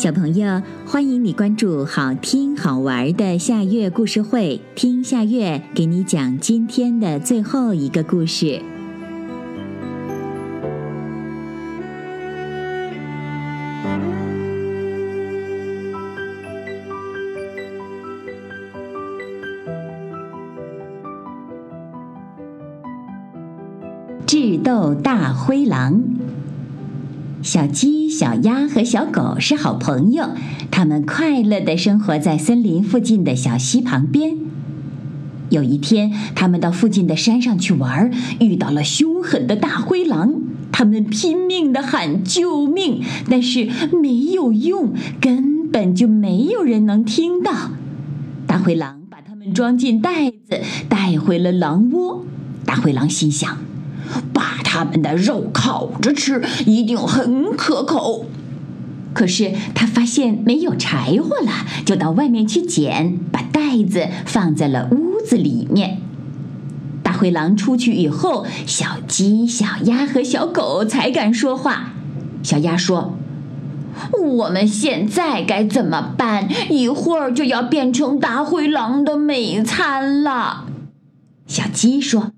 [0.00, 8.62] 小朋友，欢迎你关注好听好玩的夏月故事会，听夏月给你讲今天的最后一个故事。
[24.26, 26.19] 智斗大灰狼。
[27.42, 30.28] 小鸡、小鸭和小狗是好朋友，
[30.70, 34.36] 它们快乐地生活在森林附近的小溪旁边。
[35.48, 40.34] 有一天，他们到附近的山上去玩，遇到了凶狠的大灰狼。
[40.70, 43.68] 他们拼命地喊救命，但是
[44.00, 47.70] 没有用，根本就没有人能听到。
[48.46, 52.24] 大灰狼把他们装进袋子，带回了狼窝。
[52.66, 53.58] 大灰狼心想。
[54.32, 58.26] 把他们的肉烤着吃，一定很可口。
[59.12, 65.98] 可是他发现没有柴火了，就到外面去捡，把袋子放在了屋子里面。
[67.02, 71.92] 大灰狼出去以后，小鸡、小鸭和小狗才敢说话。
[72.44, 73.18] 小鸭说
[74.16, 76.48] ：“我们现在该怎么办？
[76.70, 80.66] 一会儿就要变成大灰狼的美餐了。”
[81.48, 82.30] 小鸡说。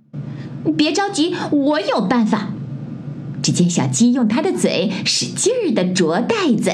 [0.77, 2.49] 别着急，我有办法。
[3.43, 6.73] 只见小鸡用它的嘴使劲儿地啄袋子，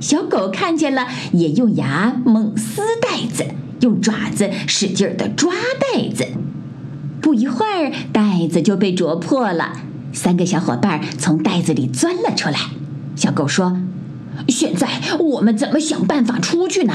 [0.00, 3.44] 小狗看见了，也用牙猛撕袋子，
[3.80, 6.26] 用爪子使劲儿地抓袋子。
[7.20, 9.72] 不一会儿，袋子就被啄破了，
[10.12, 12.58] 三个小伙伴从袋子里钻了出来。
[13.14, 13.76] 小狗说
[14.48, 16.94] ：“现在我们怎么想办法出去呢？”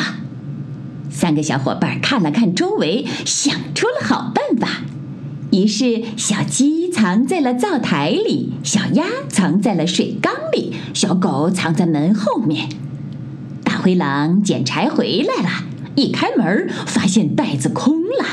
[1.12, 4.82] 三个小伙伴看了看周围，想出了好办法。
[5.54, 12.70] 于是，小鸡藏在了灶台里，小鸭藏在了水缸里，小狗藏在门后面。
[13.64, 15.50] 大灰狼捡柴回来了，
[15.96, 18.26] 一开门发现袋子空了。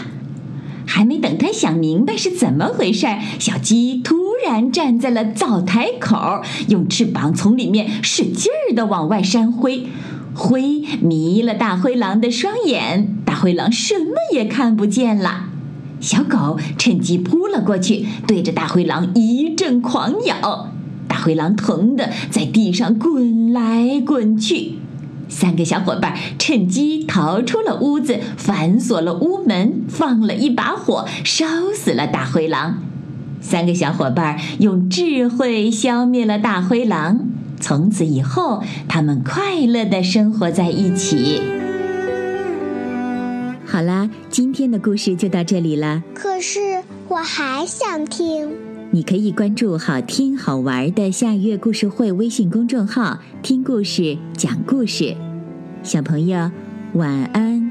[0.86, 3.06] 还没等他想明白是怎么回事，
[3.38, 9.86] 小鸡突然站在了灶台口，用翅膀从里面使劲儿地往外扇灰，
[10.34, 15.49] 灰迷了大灰狼的双眼，大灰狼什么也看不见了。
[16.00, 20.68] 小狗趁机扑了过去，对着大灰狼一阵狂咬。
[21.06, 24.78] 大灰狼疼得在地上滚来滚去。
[25.28, 32.82] 三个小伙伴趁机逃出了屋子，反锁了屋门，放了一把火，烧死了大灰狼。
[33.40, 37.20] 三个小伙伴用智慧消灭了大灰狼。
[37.60, 41.59] 从此以后，他们快乐地生活在一起。
[43.70, 46.02] 好啦，今天的故事就到这里了。
[46.12, 48.50] 可是我还想听。
[48.90, 55.14] 你可以关注“好听好玩的夏月故事会”微信公众号，听故事，讲故事。
[55.84, 56.50] 小朋友，
[56.94, 57.70] 晚安。